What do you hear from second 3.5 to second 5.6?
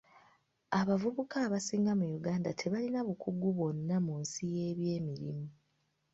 bwonna mu nsi y'ebyemirimu.